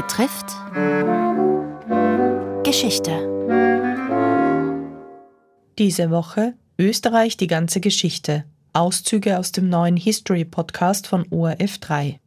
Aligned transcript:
betrifft 0.00 0.54
Geschichte. 2.62 3.10
Diese 5.76 6.10
Woche 6.10 6.54
Österreich 6.78 7.36
die 7.36 7.48
ganze 7.48 7.80
Geschichte. 7.80 8.44
Auszüge 8.72 9.40
aus 9.40 9.50
dem 9.50 9.68
neuen 9.68 9.96
History 9.96 10.44
Podcast 10.44 11.08
von 11.08 11.26
ORF 11.30 11.78
3. 11.78 12.20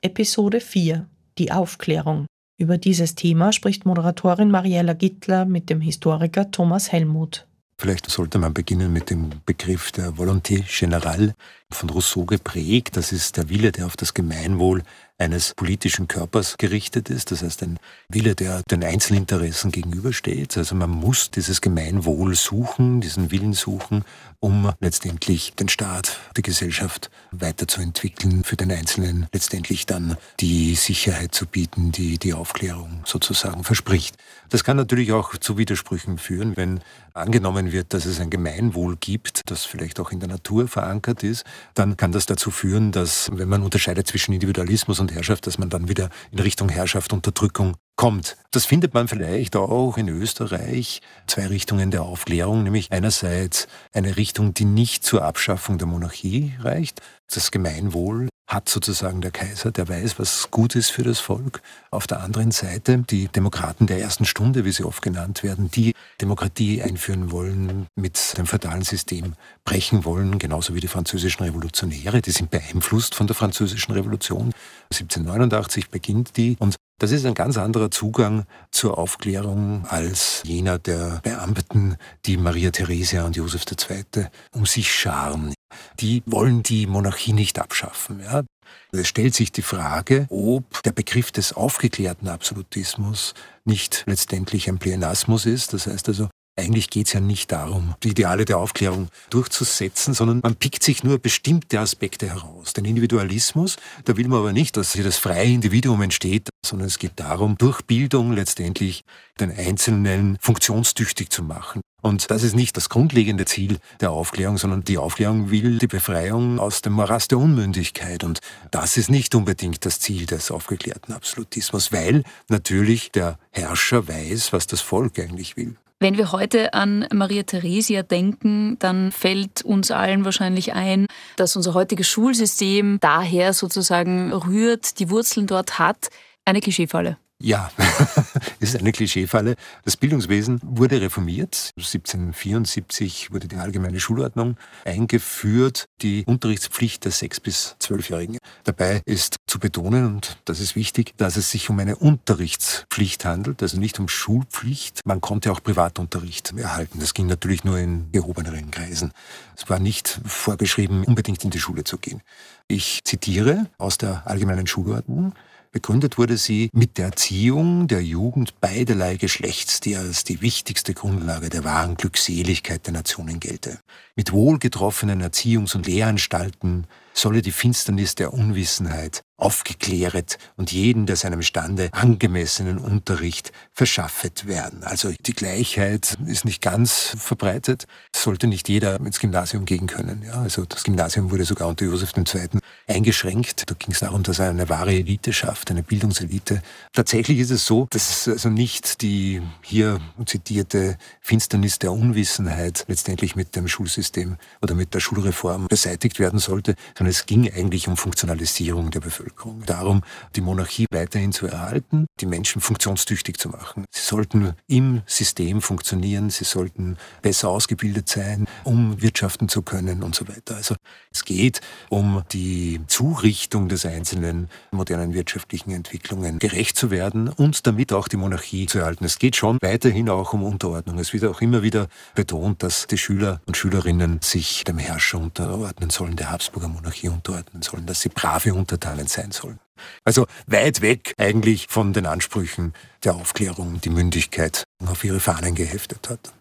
Episode 0.00 0.60
4 0.62 1.06
Die 1.36 1.52
Aufklärung. 1.52 2.24
Über 2.56 2.78
dieses 2.78 3.14
Thema 3.14 3.52
spricht 3.52 3.84
Moderatorin 3.84 4.50
Mariella 4.50 4.94
Gittler 4.94 5.44
mit 5.44 5.68
dem 5.68 5.82
Historiker 5.82 6.50
Thomas 6.50 6.92
Helmuth. 6.92 7.46
Vielleicht 7.80 8.10
sollte 8.10 8.38
man 8.38 8.54
beginnen 8.54 8.92
mit 8.92 9.10
dem 9.10 9.30
Begriff 9.44 9.92
der 9.92 10.14
Volonté 10.14 10.64
générale, 10.64 11.34
von 11.70 11.90
Rousseau 11.90 12.24
geprägt. 12.24 12.96
Das 12.96 13.12
ist 13.12 13.36
der 13.36 13.50
Wille, 13.50 13.70
der 13.70 13.86
auf 13.86 13.96
das 13.96 14.14
Gemeinwohl 14.14 14.82
eines 15.18 15.52
politischen 15.54 16.06
Körpers 16.06 16.56
gerichtet 16.58 17.10
ist. 17.10 17.32
Das 17.32 17.42
heißt, 17.42 17.62
ein 17.64 17.78
Wille, 18.08 18.34
der 18.34 18.62
den 18.62 18.84
Einzelinteressen 18.84 19.72
gegenübersteht. 19.72 20.56
Also 20.56 20.74
man 20.74 20.90
muss 20.90 21.30
dieses 21.30 21.60
Gemeinwohl 21.60 22.36
suchen, 22.36 23.00
diesen 23.00 23.30
Willen 23.32 23.52
suchen, 23.52 24.04
um 24.40 24.72
letztendlich 24.80 25.54
den 25.54 25.68
Staat, 25.68 26.20
die 26.36 26.42
Gesellschaft 26.42 27.10
weiterzuentwickeln, 27.32 28.44
für 28.44 28.56
den 28.56 28.70
Einzelnen 28.70 29.26
letztendlich 29.32 29.86
dann 29.86 30.16
die 30.38 30.76
Sicherheit 30.76 31.34
zu 31.34 31.46
bieten, 31.46 31.90
die 31.90 32.18
die 32.18 32.34
Aufklärung 32.34 33.02
sozusagen 33.04 33.64
verspricht. 33.64 34.16
Das 34.50 34.62
kann 34.62 34.76
natürlich 34.76 35.12
auch 35.12 35.36
zu 35.36 35.58
Widersprüchen 35.58 36.18
führen, 36.18 36.56
wenn 36.56 36.80
angenommen 37.18 37.72
wird, 37.72 37.92
dass 37.92 38.06
es 38.06 38.20
ein 38.20 38.30
Gemeinwohl 38.30 38.96
gibt, 38.96 39.50
das 39.50 39.64
vielleicht 39.64 40.00
auch 40.00 40.12
in 40.12 40.20
der 40.20 40.28
Natur 40.28 40.68
verankert 40.68 41.22
ist, 41.22 41.44
dann 41.74 41.96
kann 41.96 42.12
das 42.12 42.26
dazu 42.26 42.50
führen, 42.50 42.92
dass, 42.92 43.28
wenn 43.32 43.48
man 43.48 43.62
unterscheidet 43.62 44.06
zwischen 44.06 44.32
Individualismus 44.32 45.00
und 45.00 45.07
Herrschaft, 45.08 45.46
dass 45.46 45.58
man 45.58 45.70
dann 45.70 45.88
wieder 45.88 46.10
in 46.30 46.38
Richtung 46.38 46.68
Herrschaft, 46.68 47.12
Unterdrückung 47.12 47.76
kommt. 47.96 48.36
Das 48.52 48.64
findet 48.64 48.94
man 48.94 49.08
vielleicht 49.08 49.56
auch 49.56 49.98
in 49.98 50.08
Österreich. 50.08 51.00
Zwei 51.26 51.46
Richtungen 51.48 51.90
der 51.90 52.02
Aufklärung, 52.02 52.62
nämlich 52.62 52.92
einerseits 52.92 53.66
eine 53.92 54.16
Richtung, 54.16 54.54
die 54.54 54.64
nicht 54.64 55.04
zur 55.04 55.24
Abschaffung 55.24 55.78
der 55.78 55.88
Monarchie 55.88 56.54
reicht, 56.60 57.02
das 57.32 57.50
Gemeinwohl 57.50 58.28
hat 58.48 58.68
sozusagen 58.68 59.20
der 59.20 59.30
Kaiser, 59.30 59.70
der 59.70 59.88
weiß, 59.88 60.18
was 60.18 60.50
gut 60.50 60.74
ist 60.74 60.90
für 60.90 61.02
das 61.02 61.20
Volk. 61.20 61.60
Auf 61.90 62.06
der 62.06 62.22
anderen 62.22 62.50
Seite 62.50 63.04
die 63.08 63.28
Demokraten 63.28 63.86
der 63.86 64.00
ersten 64.00 64.24
Stunde, 64.24 64.64
wie 64.64 64.72
sie 64.72 64.84
oft 64.84 65.02
genannt 65.02 65.42
werden, 65.42 65.70
die 65.70 65.94
Demokratie 66.20 66.82
einführen 66.82 67.30
wollen, 67.30 67.86
mit 67.94 68.38
dem 68.38 68.46
feudalen 68.46 68.82
System 68.82 69.34
brechen 69.64 70.06
wollen, 70.06 70.38
genauso 70.38 70.74
wie 70.74 70.80
die 70.80 70.88
französischen 70.88 71.44
Revolutionäre. 71.44 72.22
Die 72.22 72.30
sind 72.30 72.50
beeinflusst 72.50 73.14
von 73.14 73.26
der 73.26 73.36
französischen 73.36 73.92
Revolution. 73.92 74.52
1789 74.92 75.90
beginnt 75.90 76.38
die 76.38 76.56
und 76.58 76.76
das 76.98 77.12
ist 77.12 77.24
ein 77.24 77.34
ganz 77.34 77.56
anderer 77.56 77.90
Zugang 77.90 78.44
zur 78.70 78.98
Aufklärung 78.98 79.86
als 79.88 80.42
jener 80.44 80.78
der 80.78 81.20
Beamten, 81.22 81.96
die 82.26 82.36
Maria 82.36 82.70
Theresia 82.70 83.24
und 83.24 83.36
Josef 83.36 83.64
II. 83.70 84.26
um 84.52 84.66
sich 84.66 84.92
scharen. 84.92 85.54
Die 86.00 86.22
wollen 86.26 86.62
die 86.62 86.86
Monarchie 86.86 87.32
nicht 87.32 87.58
abschaffen. 87.58 88.20
Ja. 88.20 88.42
Es 88.90 89.08
stellt 89.08 89.34
sich 89.34 89.52
die 89.52 89.62
Frage, 89.62 90.26
ob 90.30 90.82
der 90.82 90.92
Begriff 90.92 91.30
des 91.30 91.52
aufgeklärten 91.52 92.28
Absolutismus 92.28 93.34
nicht 93.64 94.04
letztendlich 94.06 94.68
ein 94.68 94.78
Pleonasmus 94.78 95.46
ist. 95.46 95.74
Das 95.74 95.86
heißt 95.86 96.08
also, 96.08 96.28
eigentlich 96.58 96.90
geht 96.90 97.06
es 97.06 97.12
ja 97.12 97.20
nicht 97.20 97.52
darum, 97.52 97.94
die 98.02 98.08
Ideale 98.08 98.44
der 98.44 98.58
Aufklärung 98.58 99.08
durchzusetzen, 99.30 100.12
sondern 100.12 100.40
man 100.42 100.56
pickt 100.56 100.82
sich 100.82 101.04
nur 101.04 101.18
bestimmte 101.18 101.78
Aspekte 101.78 102.28
heraus. 102.28 102.72
Den 102.72 102.84
Individualismus, 102.84 103.76
da 104.04 104.16
will 104.16 104.26
man 104.26 104.40
aber 104.40 104.52
nicht, 104.52 104.76
dass 104.76 104.94
hier 104.94 105.04
das 105.04 105.18
freie 105.18 105.52
Individuum 105.52 106.02
entsteht, 106.02 106.48
sondern 106.68 106.88
es 106.88 106.98
geht 106.98 107.12
darum, 107.16 107.56
durch 107.58 107.82
Bildung 107.82 108.32
letztendlich 108.32 109.04
den 109.40 109.50
Einzelnen 109.50 110.38
funktionstüchtig 110.40 111.30
zu 111.30 111.42
machen. 111.42 111.80
Und 112.00 112.30
das 112.30 112.44
ist 112.44 112.54
nicht 112.54 112.76
das 112.76 112.88
grundlegende 112.88 113.44
Ziel 113.44 113.78
der 114.00 114.12
Aufklärung, 114.12 114.56
sondern 114.56 114.84
die 114.84 114.98
Aufklärung 114.98 115.50
will 115.50 115.78
die 115.78 115.88
Befreiung 115.88 116.60
aus 116.60 116.80
dem 116.80 116.92
Morast 116.92 117.32
der 117.32 117.38
Unmündigkeit. 117.38 118.22
Und 118.22 118.38
das 118.70 118.96
ist 118.96 119.10
nicht 119.10 119.34
unbedingt 119.34 119.84
das 119.84 119.98
Ziel 119.98 120.26
des 120.26 120.52
aufgeklärten 120.52 121.12
Absolutismus, 121.12 121.92
weil 121.92 122.22
natürlich 122.48 123.10
der 123.10 123.38
Herrscher 123.50 124.06
weiß, 124.06 124.52
was 124.52 124.68
das 124.68 124.80
Volk 124.80 125.18
eigentlich 125.18 125.56
will. 125.56 125.74
Wenn 126.00 126.16
wir 126.16 126.30
heute 126.30 126.74
an 126.74 127.08
Maria 127.12 127.42
Theresia 127.42 128.04
denken, 128.04 128.78
dann 128.78 129.10
fällt 129.10 129.62
uns 129.62 129.90
allen 129.90 130.24
wahrscheinlich 130.24 130.72
ein, 130.74 131.08
dass 131.34 131.56
unser 131.56 131.74
heutiges 131.74 132.06
Schulsystem 132.06 132.98
daher 133.00 133.52
sozusagen 133.52 134.32
rührt, 134.32 135.00
die 135.00 135.10
Wurzeln 135.10 135.48
dort 135.48 135.80
hat. 135.80 136.10
Eine 136.48 136.62
Klischeefalle. 136.62 137.18
Ja, 137.42 137.70
ist 138.58 138.74
eine 138.74 138.90
Klischeefalle. 138.90 139.54
Das 139.84 139.98
Bildungswesen 139.98 140.60
wurde 140.64 140.98
reformiert. 140.98 141.72
1774 141.76 143.30
wurde 143.30 143.48
die 143.48 143.56
allgemeine 143.56 144.00
Schulordnung 144.00 144.56
eingeführt, 144.86 145.84
die 146.00 146.24
Unterrichtspflicht 146.24 147.04
der 147.04 147.12
sechs 147.12 147.38
bis 147.38 147.76
zwölfjährigen. 147.80 148.38
Dabei 148.64 149.02
ist 149.04 149.36
zu 149.46 149.58
betonen, 149.58 150.06
und 150.06 150.38
das 150.46 150.58
ist 150.58 150.74
wichtig, 150.74 151.12
dass 151.18 151.36
es 151.36 151.50
sich 151.50 151.68
um 151.68 151.78
eine 151.80 151.96
Unterrichtspflicht 151.96 153.26
handelt, 153.26 153.62
also 153.62 153.78
nicht 153.78 154.00
um 154.00 154.08
Schulpflicht. 154.08 155.02
Man 155.04 155.20
konnte 155.20 155.52
auch 155.52 155.62
Privatunterricht 155.62 156.54
erhalten. 156.56 156.98
Das 156.98 157.12
ging 157.12 157.26
natürlich 157.26 157.62
nur 157.62 157.78
in 157.78 158.10
gehobeneren 158.10 158.70
Kreisen. 158.70 159.12
Es 159.54 159.68
war 159.68 159.80
nicht 159.80 160.22
vorgeschrieben, 160.24 161.04
unbedingt 161.04 161.44
in 161.44 161.50
die 161.50 161.60
Schule 161.60 161.84
zu 161.84 161.98
gehen. 161.98 162.22
Ich 162.68 163.00
zitiere 163.04 163.66
aus 163.76 163.98
der 163.98 164.26
allgemeinen 164.26 164.66
Schulordnung. 164.66 165.34
Begründet 165.70 166.16
wurde 166.16 166.38
sie 166.38 166.70
mit 166.72 166.96
der 166.96 167.06
Erziehung 167.06 167.88
der 167.88 168.02
Jugend 168.02 168.60
beiderlei 168.60 169.16
Geschlechts, 169.16 169.80
die 169.80 169.96
als 169.96 170.24
die 170.24 170.40
wichtigste 170.40 170.94
Grundlage 170.94 171.50
der 171.50 171.64
wahren 171.64 171.96
Glückseligkeit 171.96 172.86
der 172.86 172.94
Nationen 172.94 173.38
gelte. 173.38 173.78
Mit 174.16 174.32
wohlgetroffenen 174.32 175.22
Erziehungs- 175.22 175.76
und 175.76 175.86
Lehranstalten 175.86 176.86
solle 177.20 177.42
die 177.42 177.52
Finsternis 177.52 178.14
der 178.14 178.32
Unwissenheit 178.32 179.22
aufgekläret 179.38 180.36
und 180.56 180.72
jeden 180.72 181.06
der 181.06 181.16
seinem 181.16 181.42
Stande 181.42 181.90
angemessenen 181.92 182.78
Unterricht 182.78 183.52
verschaffet 183.72 184.46
werden. 184.46 184.82
Also 184.82 185.12
die 185.12 185.32
Gleichheit 185.32 186.18
ist 186.26 186.44
nicht 186.44 186.60
ganz 186.60 187.14
verbreitet. 187.16 187.86
Es 188.12 188.24
sollte 188.24 188.48
nicht 188.48 188.68
jeder 188.68 188.96
ins 188.96 189.20
Gymnasium 189.20 189.64
gehen 189.64 189.86
können. 189.86 190.22
Ja, 190.26 190.40
also 190.40 190.64
das 190.64 190.82
Gymnasium 190.82 191.30
wurde 191.30 191.44
sogar 191.44 191.68
unter 191.68 191.84
Josef 191.84 192.12
II. 192.16 192.48
eingeschränkt. 192.88 193.70
Da 193.70 193.74
ging 193.78 193.92
es 193.92 194.00
darum, 194.00 194.24
dass 194.24 194.40
er 194.40 194.50
eine 194.50 194.68
wahre 194.68 194.92
Elite 194.92 195.32
schafft, 195.32 195.70
eine 195.70 195.84
Bildungselite. 195.84 196.60
Tatsächlich 196.92 197.38
ist 197.38 197.52
es 197.52 197.64
so, 197.64 197.86
dass 197.90 198.26
also 198.26 198.48
nicht 198.48 199.02
die 199.02 199.40
hier 199.62 200.00
zitierte 200.26 200.98
Finsternis 201.20 201.78
der 201.78 201.92
Unwissenheit 201.92 202.84
letztendlich 202.88 203.36
mit 203.36 203.54
dem 203.54 203.68
Schulsystem 203.68 204.36
oder 204.62 204.74
mit 204.74 204.94
der 204.94 205.00
Schulreform 205.00 205.68
beseitigt 205.68 206.18
werden 206.18 206.40
sollte, 206.40 206.74
sondern 206.96 207.07
es 207.08 207.26
ging 207.26 207.50
eigentlich 207.52 207.88
um 207.88 207.96
Funktionalisierung 207.96 208.90
der 208.90 209.00
Bevölkerung. 209.00 209.62
Darum, 209.66 210.02
die 210.36 210.40
Monarchie 210.40 210.86
weiterhin 210.90 211.32
zu 211.32 211.46
erhalten, 211.46 212.06
die 212.20 212.26
Menschen 212.26 212.60
funktionstüchtig 212.60 213.38
zu 213.38 213.48
machen. 213.48 213.84
Sie 213.90 214.02
sollten 214.02 214.54
im 214.66 215.02
System 215.06 215.62
funktionieren, 215.62 216.30
sie 216.30 216.44
sollten 216.44 216.96
besser 217.22 217.48
ausgebildet 217.48 218.08
sein, 218.08 218.46
um 218.64 219.00
wirtschaften 219.00 219.48
zu 219.48 219.62
können 219.62 220.02
und 220.02 220.14
so 220.14 220.28
weiter. 220.28 220.56
Also 220.56 220.74
es 221.12 221.24
geht 221.24 221.60
um 221.88 222.22
die 222.32 222.80
Zurichtung 222.86 223.68
des 223.68 223.86
einzelnen 223.86 224.48
modernen 224.70 225.14
wirtschaftlichen 225.14 225.70
Entwicklungen 225.70 226.38
gerecht 226.38 226.76
zu 226.76 226.90
werden 226.90 227.28
und 227.28 227.66
damit 227.66 227.92
auch 227.92 228.08
die 228.08 228.16
Monarchie 228.16 228.66
zu 228.66 228.78
erhalten. 228.78 229.04
Es 229.04 229.18
geht 229.18 229.36
schon 229.36 229.58
weiterhin 229.60 230.08
auch 230.08 230.32
um 230.32 230.42
Unterordnung. 230.42 230.98
Es 230.98 231.12
wird 231.12 231.24
auch 231.24 231.40
immer 231.40 231.62
wieder 231.62 231.88
betont, 232.14 232.62
dass 232.62 232.86
die 232.86 232.98
Schüler 232.98 233.40
und 233.46 233.56
Schülerinnen 233.56 234.20
sich 234.22 234.64
dem 234.64 234.78
Herrscher 234.78 235.18
unterordnen 235.18 235.90
sollen, 235.90 236.16
der 236.16 236.30
Habsburger 236.30 236.68
Monarchie 236.68 236.97
unterordnen 237.06 237.62
sollen, 237.62 237.86
dass 237.86 238.00
sie 238.00 238.08
brave 238.08 238.54
Untertanen 238.54 239.06
sein 239.06 239.18
sein 239.18 239.32
sollen. 239.32 239.58
Also 240.04 240.26
weit 240.46 240.80
weg 240.80 241.14
eigentlich 241.18 241.66
von 241.68 241.92
den 241.92 242.06
Ansprüchen 242.06 242.72
der 243.04 243.14
Aufklärung, 243.14 243.80
die 243.80 243.90
Mündigkeit 243.90 244.64
auf 244.84 245.04
ihre 245.04 245.20
Fahnen 245.20 245.54
geheftet 245.54 246.08
hat. 246.08 246.32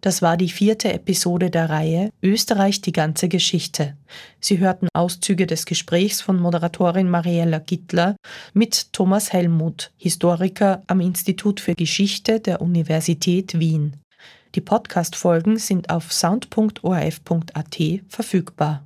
Das 0.00 0.22
war 0.22 0.36
die 0.36 0.48
vierte 0.48 0.92
Episode 0.92 1.50
der 1.50 1.68
Reihe 1.70 2.10
Österreich 2.22 2.80
die 2.80 2.92
ganze 2.92 3.28
Geschichte. 3.28 3.96
Sie 4.38 4.58
hörten 4.58 4.86
Auszüge 4.94 5.46
des 5.46 5.66
Gesprächs 5.66 6.20
von 6.20 6.40
Moderatorin 6.40 7.10
Mariella 7.10 7.58
Gittler 7.58 8.14
mit 8.54 8.92
Thomas 8.92 9.32
Helmuth, 9.32 9.90
Historiker 9.96 10.82
am 10.86 11.00
Institut 11.00 11.58
für 11.58 11.74
Geschichte 11.74 12.38
der 12.38 12.62
Universität 12.62 13.58
Wien. 13.58 13.96
Die 14.54 14.60
Podcast-Folgen 14.60 15.58
sind 15.58 15.90
auf 15.90 16.12
sound.orf.at 16.12 17.78
verfügbar. 18.08 18.82